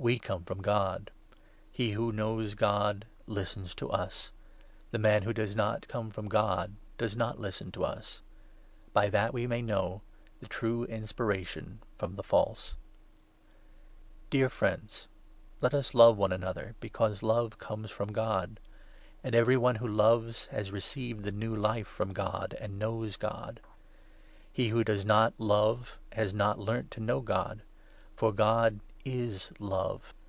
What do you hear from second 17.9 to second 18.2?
7 from